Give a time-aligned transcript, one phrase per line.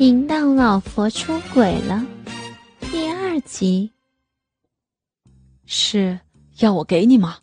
[0.00, 2.02] 淫荡老佛出轨了，
[2.80, 3.92] 第二集。
[5.66, 6.18] 是
[6.60, 7.36] 要我给你吗？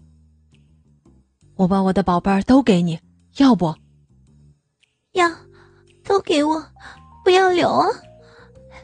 [1.56, 3.00] 我把我的宝贝儿都给你，
[3.36, 3.76] 要不？
[5.12, 5.32] 要，
[6.04, 6.66] 都给我，
[7.24, 7.88] 不要留啊！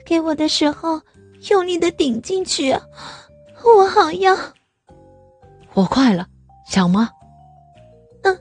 [0.06, 1.02] 给我的时候
[1.50, 2.80] 用力的顶进去，啊
[3.66, 4.38] 我好要。
[5.74, 6.28] 我快了，
[6.68, 7.10] 想吗？
[8.22, 8.40] 嗯，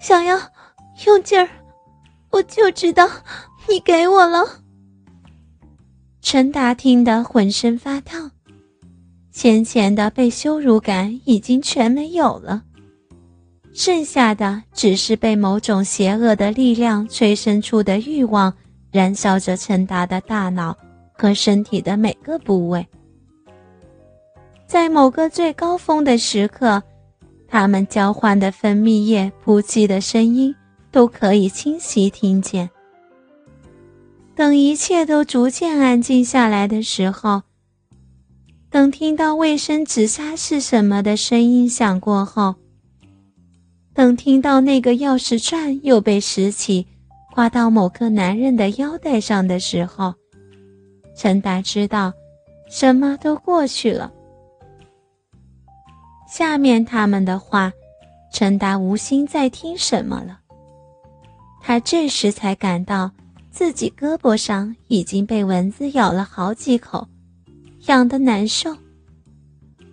[0.00, 0.40] 想要，
[1.04, 1.46] 用劲儿。
[2.30, 3.06] 我就知道
[3.68, 4.59] 你给我了。
[6.22, 8.30] 陈达听得浑身发烫，
[9.32, 12.62] 先前的被羞辱感已经全没有了，
[13.72, 18.54] 剩下的只是被某种邪恶的力量催生出的欲望，
[18.92, 20.76] 燃烧着陈达的大脑
[21.12, 22.86] 和身体的每个部位。
[24.66, 26.80] 在某个最高峰的时刻，
[27.48, 30.54] 他们交换的分泌液扑气的声音
[30.92, 32.70] 都可以清晰听见。
[34.40, 37.42] 等一切都逐渐安静下来的时候，
[38.70, 42.54] 等听到卫生纸沙是什么的声音响过后，
[43.92, 46.86] 等听到那个钥匙串又被拾起，
[47.34, 50.14] 挂到某个男人的腰带上的时候，
[51.14, 52.10] 陈达知道，
[52.70, 54.10] 什么都过去了。
[56.26, 57.70] 下面他们的话，
[58.32, 60.40] 陈达无心再听什么了。
[61.60, 63.10] 他这时才感到。
[63.60, 67.06] 自己胳膊上已经被蚊子咬了好几口，
[67.88, 68.74] 痒得难受。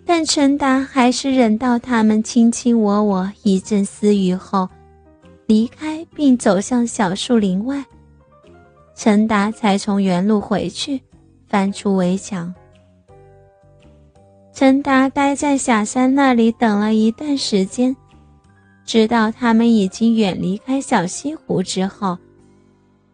[0.06, 4.66] 但陈达还是忍到他们卿卿我我一阵私语后，
[5.44, 7.84] 离开并走向小树林外。
[8.96, 11.02] 陈达才从原路回去，
[11.46, 12.54] 翻出围墙。
[14.54, 17.94] 陈达待在小山那里等了一段时间，
[18.86, 22.16] 直到他们已经远离开小西湖之后。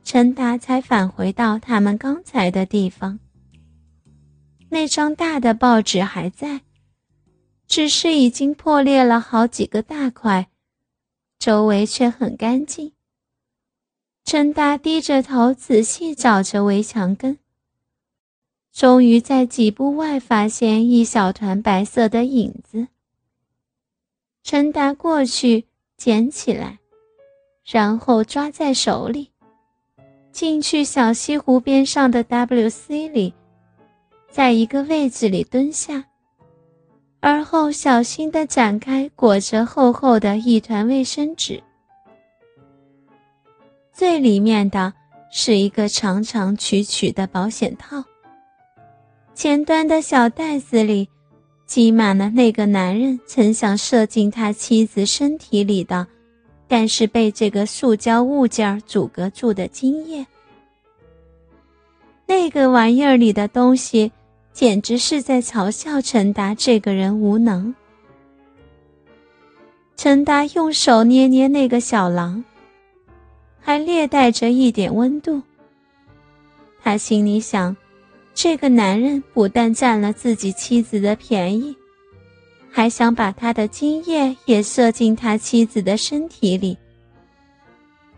[0.05, 3.19] 陈达才返回到他们刚才的地方。
[4.69, 6.61] 那张大的报纸还在，
[7.67, 10.51] 只是已经破裂了好几个大块，
[11.39, 12.93] 周围却很干净。
[14.25, 17.39] 陈达低着头仔细找着围墙根，
[18.73, 22.89] 终于在几步外发现一小团白色的影子。
[24.43, 25.67] 陈达过去
[25.97, 26.79] 捡起来，
[27.65, 29.34] 然后抓在手里。
[30.35, 33.33] 进去小西湖边上的 WC 里，
[34.29, 36.05] 在一个位置里蹲下，
[37.21, 41.63] 而后小心地展开裹着厚厚的一团卫生纸。
[43.93, 44.93] 最里面的
[45.31, 48.03] 是一个长长曲曲的保险套，
[49.35, 51.09] 前端的小袋子里
[51.65, 56.09] 挤满了那个男人曾想射进他妻子身体里的。
[56.67, 60.27] 但是被这个塑胶物件阻隔住的精液，
[62.27, 64.11] 那个玩意儿里的东西，
[64.53, 67.75] 简直是在嘲笑陈达这个人无能。
[69.97, 72.43] 陈达用手捏捏那个小狼，
[73.61, 75.41] 还略带着一点温度。
[76.83, 77.77] 他心里想，
[78.35, 81.77] 这个男人不但占了自己妻子的便宜。
[82.77, 86.77] 还想把他的精液也射进他妻子的身体里。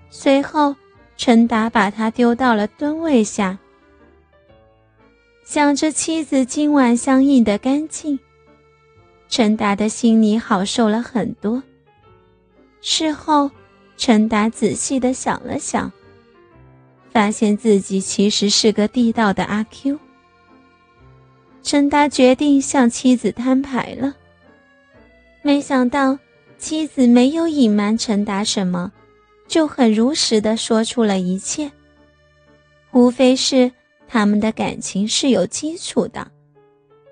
[0.09, 0.75] 随后，
[1.19, 3.59] 陈达把他丢到了蹲位下，
[5.44, 8.19] 想着妻子今晚相应的干净，
[9.28, 11.62] 陈达的心里好受了很多。
[12.81, 13.50] 事后，
[13.99, 15.93] 陈达仔细的想了想，
[17.12, 19.99] 发现自己其实是个地道的阿 Q。
[21.62, 24.17] 陈达决定向妻子摊牌了。
[25.46, 26.18] 没想到
[26.58, 28.90] 妻子没有隐瞒陈达什么，
[29.46, 31.70] 就很如实的说出了一切。
[32.90, 33.70] 无非是
[34.08, 36.28] 他们的感情是有基础的，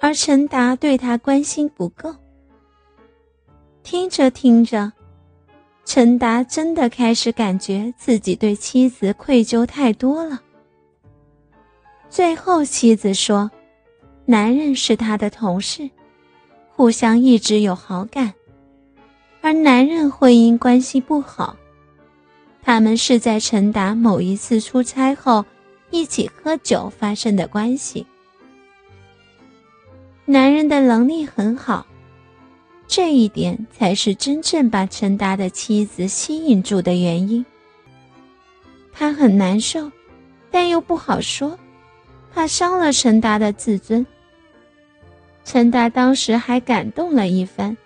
[0.01, 2.13] 而陈达对他关心不够。
[3.85, 4.93] 听着听着，
[5.85, 10.43] 陈达真的开始感觉自己对妻子愧疚太多了。
[12.11, 13.49] 最后，妻子说
[14.27, 15.89] ：“男人是他的同事。”
[16.77, 18.35] 互相一直有好感，
[19.41, 21.57] 而男人婚姻关系不好。
[22.63, 25.45] 他们是在陈达某一次出差后
[25.91, 28.05] 一起喝酒发生的关系。
[30.25, 31.87] 男人的能力很好，
[32.89, 37.45] 这一点才是真正把陈达的妻子吸引住的原因。
[38.93, 39.91] 他很难受，
[40.51, 41.57] 但又不好说，
[42.33, 44.05] 怕伤了陈达的自尊。
[45.45, 47.77] 陈达当时还感动了一番，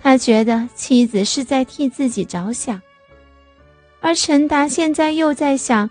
[0.00, 2.80] 他觉得妻子是在替自己着想，
[4.00, 5.90] 而陈达现在又在想，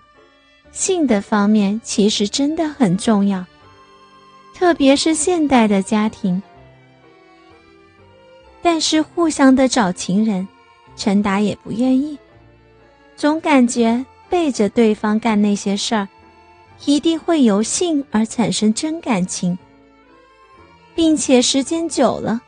[0.71, 3.45] 性的方面其实真的很重要，
[4.55, 6.41] 特别是现代的家庭。
[8.61, 10.47] 但是互相的找情人，
[10.95, 12.17] 陈达也不愿意，
[13.15, 16.07] 总感觉背着对方干那些事儿，
[16.85, 19.57] 一定会由性而产生真感情，
[20.95, 22.41] 并且时间久了，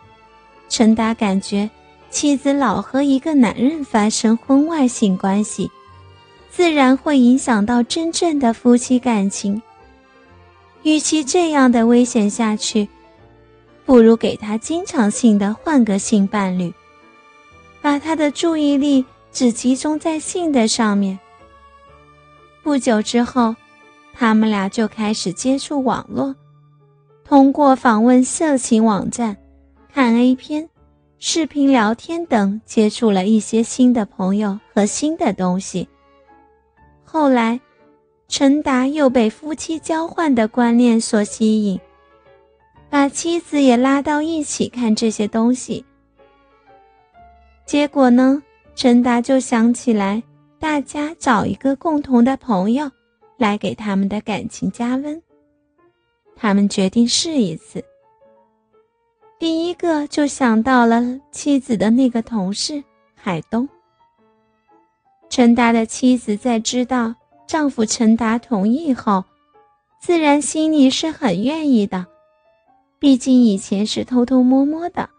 [0.69, 1.69] 陈达感觉
[2.09, 5.69] 妻子老和一个男人发生婚外性关系。
[6.51, 9.61] 自然会影响到真正的夫妻感情。
[10.83, 12.87] 与其这样的危险下去，
[13.85, 16.73] 不如给他经常性的换个性伴侣，
[17.81, 19.03] 把他的注意力
[19.33, 21.19] 只集中在性的上面。
[22.63, 23.53] 不久之后，
[24.13, 26.33] 他们俩就开始接触网络，
[27.27, 29.35] 通过访问色情网站、
[29.91, 30.69] 看 A 片、
[31.17, 35.89] 视频聊天等，接触了一些新的朋友和新的东西。
[37.03, 37.59] 后来，
[38.27, 41.79] 陈达又被夫妻交换的观念所吸引，
[42.91, 45.83] 把妻子也拉到一起看这些东西。
[47.65, 48.39] 结果呢，
[48.75, 50.21] 陈达就想起来，
[50.59, 52.91] 大家找一个共同的朋友
[53.37, 55.19] 来给他们的感情加温。
[56.35, 57.83] 他们决定试一次。
[59.39, 62.83] 第一个就想到了妻子的那个同事
[63.15, 63.67] 海东。
[65.29, 67.15] 陈达的妻子在知道
[67.47, 69.25] 丈夫陈达同意后，
[69.99, 72.07] 自然心里是很愿意的。
[72.97, 75.09] 毕竟以前是偷偷摸摸的，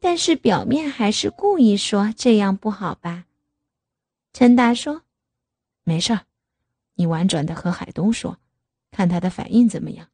[0.00, 3.24] 但是表面还是故意说这样不好吧。
[4.32, 5.02] 陈达说
[5.82, 6.20] ：“没事儿，
[6.94, 8.36] 你婉转的和海东说，
[8.92, 10.06] 看他的反应怎么样。”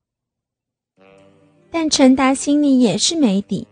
[1.78, 3.68] 但陈达心里也是没底，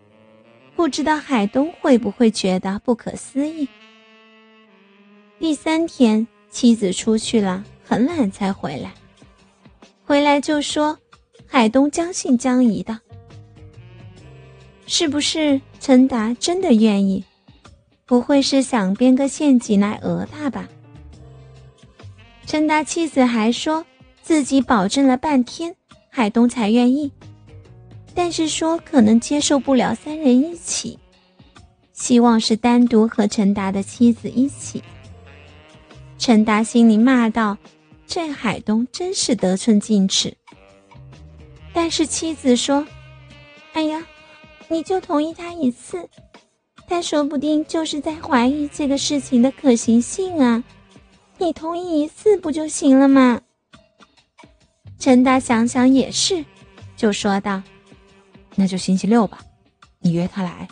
[0.76, 3.66] 不知道海东会不会觉得不可思议。
[5.38, 8.92] 第三天，妻子出去了，很晚才回来。
[10.04, 10.98] 回来就说
[11.48, 13.00] ：“海东将信将疑的，
[14.86, 17.24] 是不是陈达真的愿意？
[18.04, 20.68] 不会是想编个陷阱来讹他吧？”
[22.44, 23.86] 陈达妻子还说
[24.20, 25.74] 自己保证了半天，
[26.10, 27.10] 海东才愿意，
[28.14, 30.98] 但是说可能接受不了三人一起，
[31.92, 34.82] 希望是单独和陈达的妻子一起。
[36.16, 37.58] 陈达心里骂道
[38.06, 40.34] ：“这海东真是得寸进尺。”
[41.74, 42.86] 但是妻子说
[43.74, 44.06] ：“哎呀，
[44.68, 46.08] 你就同意他一次，
[46.86, 50.62] 他说不定就是在怀疑这个事情的可行性啊！
[51.38, 53.40] 你同意一次不就行了吗？”
[55.00, 56.44] 陈达想想也是，
[56.96, 57.60] 就说道
[58.56, 59.38] ：“那就星期六吧，
[60.00, 60.68] 你约他来。”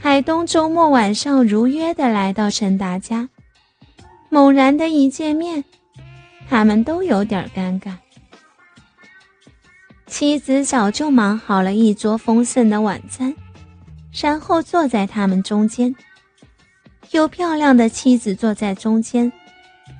[0.00, 3.28] 海东周末晚上如约的来到陈达家。
[4.30, 5.64] 猛然的一见面，
[6.48, 7.94] 他们都有点尴尬。
[10.06, 13.34] 妻子早就忙好了一桌丰盛的晚餐，
[14.12, 15.94] 然后坐在他们中间。
[17.10, 19.32] 有漂亮的妻子坐在中间，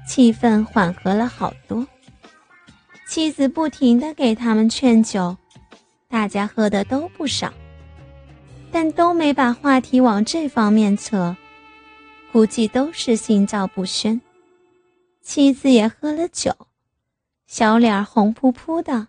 [0.06, 1.86] 气氛缓和了好多。
[3.08, 5.34] 妻子不停的给他们劝酒，
[6.08, 7.52] 大家喝的都不少，
[8.72, 11.36] 但都没把话题往这方面扯。
[12.32, 14.20] 估计都是心照不宣。
[15.20, 16.54] 妻子也喝了酒，
[17.46, 19.08] 小脸红扑扑的，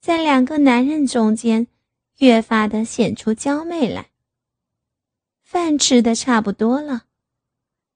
[0.00, 1.66] 在两个男人中间
[2.18, 4.10] 越发的显出娇媚来。
[5.42, 7.04] 饭吃的差不多了，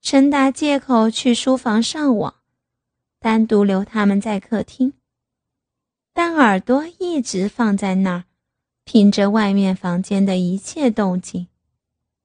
[0.01, 2.35] 陈达借口去书房上网，
[3.21, 4.93] 单独留他们在客厅，
[6.21, 8.25] 但耳朵一直放在那儿，
[8.85, 11.47] 听着外面房间的一切动静。